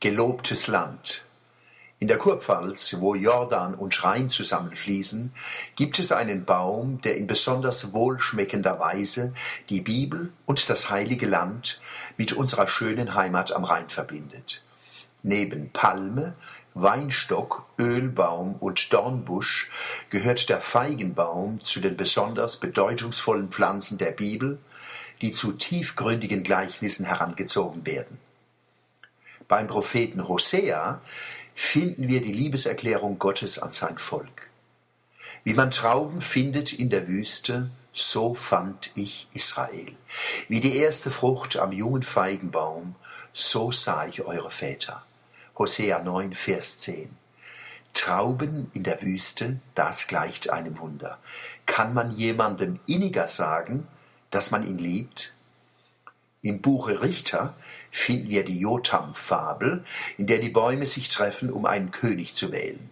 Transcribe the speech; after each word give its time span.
Gelobtes 0.00 0.68
Land. 0.68 1.24
In 1.98 2.06
der 2.06 2.18
Kurpfalz, 2.18 3.00
wo 3.00 3.16
Jordan 3.16 3.74
und 3.74 4.04
Rhein 4.04 4.28
zusammenfließen, 4.28 5.32
gibt 5.74 5.98
es 5.98 6.12
einen 6.12 6.44
Baum, 6.44 7.00
der 7.00 7.16
in 7.16 7.26
besonders 7.26 7.92
wohlschmeckender 7.92 8.78
Weise 8.78 9.34
die 9.68 9.80
Bibel 9.80 10.32
und 10.46 10.70
das 10.70 10.88
heilige 10.88 11.26
Land 11.26 11.80
mit 12.16 12.32
unserer 12.32 12.68
schönen 12.68 13.16
Heimat 13.16 13.50
am 13.50 13.64
Rhein 13.64 13.88
verbindet. 13.88 14.62
Neben 15.24 15.72
Palme, 15.72 16.34
Weinstock, 16.74 17.66
Ölbaum 17.76 18.54
und 18.60 18.92
Dornbusch 18.92 19.68
gehört 20.10 20.48
der 20.48 20.60
Feigenbaum 20.60 21.64
zu 21.64 21.80
den 21.80 21.96
besonders 21.96 22.58
bedeutungsvollen 22.58 23.48
Pflanzen 23.48 23.98
der 23.98 24.12
Bibel, 24.12 24.60
die 25.22 25.32
zu 25.32 25.50
tiefgründigen 25.50 26.44
Gleichnissen 26.44 27.04
herangezogen 27.04 27.84
werden. 27.84 28.20
Beim 29.48 29.66
Propheten 29.66 30.28
Hosea 30.28 31.00
finden 31.54 32.06
wir 32.06 32.20
die 32.20 32.32
Liebeserklärung 32.32 33.18
Gottes 33.18 33.58
an 33.58 33.72
sein 33.72 33.96
Volk. 33.96 34.50
Wie 35.42 35.54
man 35.54 35.70
Trauben 35.70 36.20
findet 36.20 36.74
in 36.74 36.90
der 36.90 37.08
Wüste, 37.08 37.70
so 37.92 38.34
fand 38.34 38.92
ich 38.94 39.28
Israel. 39.32 39.96
Wie 40.48 40.60
die 40.60 40.76
erste 40.76 41.10
Frucht 41.10 41.56
am 41.56 41.72
jungen 41.72 42.02
Feigenbaum, 42.02 42.94
so 43.32 43.72
sah 43.72 44.06
ich 44.06 44.22
eure 44.22 44.50
Väter. 44.50 45.02
Hosea 45.56 46.00
9, 46.02 46.34
Vers 46.34 46.78
10. 46.78 47.16
Trauben 47.94 48.70
in 48.74 48.82
der 48.82 49.00
Wüste, 49.00 49.58
das 49.74 50.06
gleicht 50.06 50.50
einem 50.50 50.78
Wunder. 50.78 51.18
Kann 51.64 51.94
man 51.94 52.10
jemandem 52.10 52.78
inniger 52.86 53.28
sagen, 53.28 53.88
dass 54.30 54.50
man 54.50 54.66
ihn 54.66 54.78
liebt? 54.78 55.32
Im 56.40 56.60
Buche 56.60 57.02
Richter 57.02 57.54
finden 57.90 58.30
wir 58.30 58.44
die 58.44 58.60
Jotam-Fabel, 58.60 59.84
in 60.18 60.26
der 60.26 60.38
die 60.38 60.50
Bäume 60.50 60.86
sich 60.86 61.08
treffen, 61.08 61.52
um 61.52 61.66
einen 61.66 61.90
König 61.90 62.34
zu 62.34 62.52
wählen. 62.52 62.90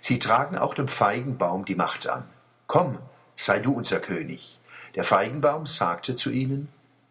Sie 0.00 0.18
tragen 0.18 0.58
auch 0.58 0.74
dem 0.74 0.88
Feigenbaum 0.88 1.64
die 1.64 1.76
Macht 1.76 2.08
an. 2.08 2.24
Komm, 2.66 2.98
sei 3.36 3.60
du 3.60 3.72
unser 3.72 4.00
König. 4.00 4.58
Der 4.96 5.04
Feigenbaum 5.04 5.66
sagte 5.66 6.16
zu 6.16 6.30
ihnen, 6.30 6.68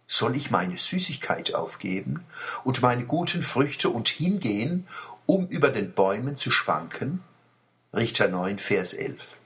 soll 0.07 0.35
ich 0.35 0.51
meine 0.51 0.77
Süßigkeit 0.77 1.55
aufgeben 1.55 2.25
und 2.63 2.81
meine 2.81 3.05
guten 3.05 3.41
Früchte 3.41 3.89
und 3.89 4.09
hingehen, 4.09 4.87
um 5.25 5.47
über 5.47 5.69
den 5.69 5.93
Bäumen 5.93 6.37
zu 6.37 6.51
schwanken? 6.51 7.23
Richter 7.93 8.27
9, 8.27 8.59
Vers 8.59 8.93
11. 8.93 9.37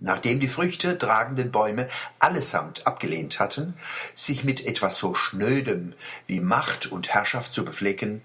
Nachdem 0.00 0.40
die 0.40 0.48
Früchte 0.48 0.96
tragenden 0.96 1.50
Bäume 1.50 1.86
allesamt 2.18 2.86
abgelehnt 2.86 3.38
hatten, 3.38 3.74
sich 4.14 4.44
mit 4.44 4.66
etwas 4.66 4.98
so 4.98 5.14
Schnödem 5.14 5.92
wie 6.26 6.40
Macht 6.40 6.90
und 6.90 7.10
Herrschaft 7.10 7.52
zu 7.52 7.66
beflecken, 7.66 8.22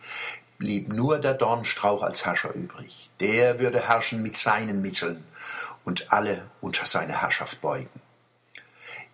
blieb 0.58 0.88
nur 0.88 1.20
der 1.20 1.34
Dornstrauch 1.34 2.02
als 2.02 2.26
Herrscher 2.26 2.54
übrig. 2.54 3.10
Der 3.20 3.60
würde 3.60 3.90
herrschen 3.90 4.24
mit 4.24 4.38
seinen 4.38 4.82
Mitteln 4.82 5.26
und 5.84 6.14
alle 6.14 6.50
unter 6.62 6.86
seine 6.86 7.22
Herrschaft 7.22 7.60
beugen. 7.60 8.02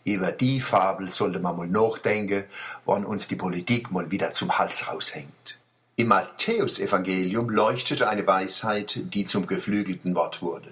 Über 0.04 0.32
die 0.32 0.62
Fabel 0.62 1.12
sollte 1.12 1.40
man 1.40 1.58
mal 1.58 1.68
nachdenken, 1.68 2.44
wann 2.86 3.06
uns 3.06 3.28
die 3.28 3.36
Politik 3.36 3.92
mal 3.92 4.12
wieder 4.12 4.32
zum 4.32 4.58
Hals 4.58 4.88
raushängt. 4.88 5.58
Im 5.96 6.08
Matthäusevangelium 6.08 7.50
leuchtete 7.50 8.08
eine 8.08 8.26
Weisheit, 8.26 9.00
die 9.14 9.26
zum 9.26 9.46
geflügelten 9.46 10.16
Wort 10.16 10.42
wurde. 10.42 10.70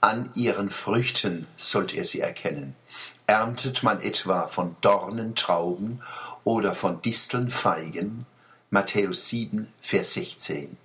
An 0.00 0.30
ihren 0.34 0.70
Früchten 0.70 1.46
sollt 1.56 1.94
ihr 1.94 2.04
sie 2.04 2.20
erkennen. 2.20 2.74
Erntet 3.26 3.82
man 3.82 4.00
etwa 4.00 4.46
von 4.46 4.76
Dornen 4.80 5.34
Trauben 5.34 6.00
oder 6.44 6.74
von 6.74 7.02
Disteln 7.02 7.50
Feigen? 7.50 8.26
Matthäus 8.70 9.28
7, 9.28 9.72
Vers 9.80 10.14
16. 10.14 10.76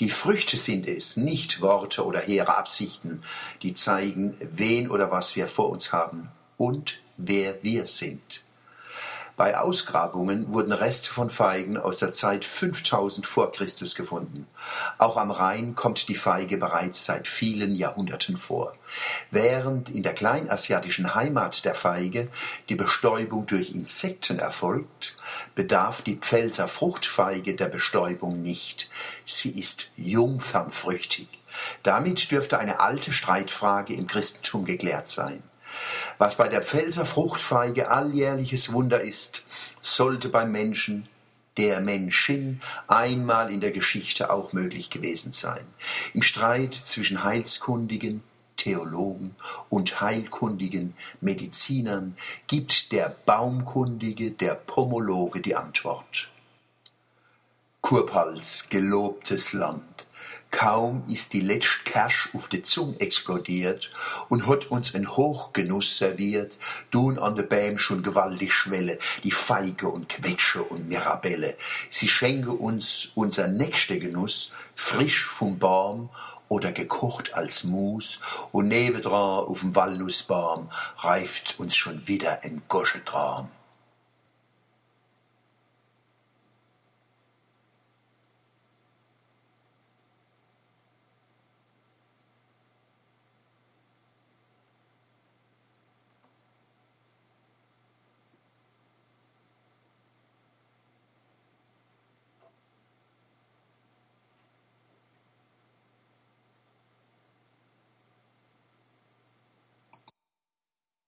Die 0.00 0.10
Früchte 0.10 0.56
sind 0.56 0.88
es, 0.88 1.16
nicht 1.16 1.60
Worte 1.60 2.04
oder 2.04 2.20
hehre 2.20 2.56
Absichten, 2.56 3.22
die 3.62 3.74
zeigen, 3.74 4.36
wen 4.40 4.90
oder 4.90 5.10
was 5.10 5.36
wir 5.36 5.48
vor 5.48 5.68
uns 5.68 5.92
haben 5.92 6.28
und 6.56 7.00
wer 7.16 7.62
wir 7.62 7.86
sind. 7.86 8.45
Bei 9.36 9.58
Ausgrabungen 9.58 10.50
wurden 10.50 10.72
Reste 10.72 11.12
von 11.12 11.28
Feigen 11.28 11.76
aus 11.76 11.98
der 11.98 12.14
Zeit 12.14 12.46
5000 12.46 13.26
vor 13.26 13.52
Christus 13.52 13.94
gefunden. 13.94 14.46
Auch 14.96 15.18
am 15.18 15.30
Rhein 15.30 15.74
kommt 15.74 16.08
die 16.08 16.14
Feige 16.14 16.56
bereits 16.56 17.04
seit 17.04 17.28
vielen 17.28 17.76
Jahrhunderten 17.76 18.38
vor. 18.38 18.72
Während 19.30 19.90
in 19.90 20.02
der 20.02 20.14
kleinasiatischen 20.14 21.14
Heimat 21.14 21.66
der 21.66 21.74
Feige 21.74 22.28
die 22.70 22.76
Bestäubung 22.76 23.46
durch 23.46 23.74
Insekten 23.74 24.38
erfolgt, 24.38 25.18
bedarf 25.54 26.00
die 26.00 26.16
Pfälzer 26.16 26.66
Fruchtfeige 26.66 27.54
der 27.54 27.68
Bestäubung 27.68 28.40
nicht. 28.40 28.88
Sie 29.26 29.50
ist 29.50 29.90
jungfernfrüchtig. 29.96 31.28
Damit 31.82 32.30
dürfte 32.30 32.58
eine 32.58 32.80
alte 32.80 33.12
Streitfrage 33.12 33.94
im 33.94 34.06
Christentum 34.06 34.64
geklärt 34.64 35.08
sein. 35.08 35.42
Was 36.18 36.36
bei 36.36 36.48
der 36.48 36.62
Pfälzer 36.62 37.06
Fruchtfeige 37.06 37.90
alljährliches 37.90 38.72
Wunder 38.72 39.00
ist, 39.00 39.44
sollte 39.82 40.28
beim 40.28 40.52
Menschen, 40.52 41.08
der 41.56 41.80
Menschin, 41.80 42.60
einmal 42.86 43.50
in 43.50 43.60
der 43.60 43.72
Geschichte 43.72 44.30
auch 44.30 44.52
möglich 44.52 44.90
gewesen 44.90 45.32
sein. 45.32 45.66
Im 46.12 46.22
Streit 46.22 46.74
zwischen 46.74 47.24
Heilskundigen, 47.24 48.22
Theologen 48.56 49.36
und 49.68 50.00
heilkundigen 50.00 50.94
Medizinern 51.20 52.16
gibt 52.46 52.90
der 52.92 53.14
Baumkundige, 53.26 54.30
der 54.30 54.54
Pomologe 54.54 55.40
die 55.40 55.54
Antwort. 55.54 56.30
Kurpals, 57.82 58.68
gelobtes 58.68 59.52
Land. 59.52 60.05
Kaum 60.56 61.04
ist 61.06 61.34
die 61.34 61.42
letzte 61.42 61.82
Kersch 61.84 62.30
auf 62.32 62.48
de 62.48 62.62
Zung 62.62 62.96
explodiert 62.98 63.92
und 64.30 64.46
hat 64.46 64.70
uns 64.70 64.94
ein 64.94 65.14
Hochgenuss 65.14 65.98
serviert, 65.98 66.56
tun 66.90 67.18
an 67.18 67.36
de 67.36 67.44
Bäm 67.44 67.76
schon 67.76 68.02
gewaltig 68.02 68.54
Schwelle, 68.54 68.96
die 69.22 69.32
Feige 69.32 69.86
und 69.86 70.08
Quetsche 70.08 70.62
und 70.62 70.88
Mirabelle. 70.88 71.58
Sie 71.90 72.08
schenke 72.08 72.52
uns 72.52 73.12
unser 73.14 73.48
nächster 73.48 73.98
Genuss, 73.98 74.54
frisch 74.74 75.26
vom 75.26 75.58
Baum 75.58 76.08
oder 76.48 76.72
gekocht 76.72 77.34
als 77.34 77.64
Mus 77.64 78.22
und 78.50 78.68
nebendran 78.68 79.44
auf 79.44 79.60
dem 79.60 79.74
Walnussbaum 79.74 80.70
reift 80.96 81.60
uns 81.60 81.76
schon 81.76 82.08
wieder 82.08 82.44
ein 82.44 82.62
Goschetraum. 82.66 83.50